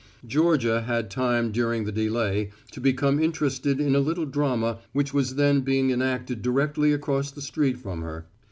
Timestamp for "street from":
7.39-8.01